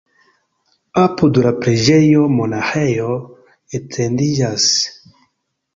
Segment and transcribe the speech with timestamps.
[1.01, 3.13] Apud la preĝejo monaĥejo
[3.81, 4.71] etendiĝas.